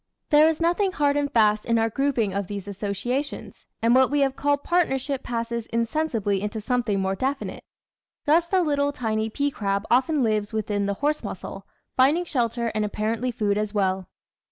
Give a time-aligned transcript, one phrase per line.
[0.31, 4.09] There is noth ing hard and fast in our grouping of these associations, and what
[4.09, 7.63] we have called partnership passes insensibly into something more definite.
[8.25, 12.83] Thus the little tiny pea crab often lives within the horse mussel, finding shelter and
[12.83, 14.07] apparently food as well.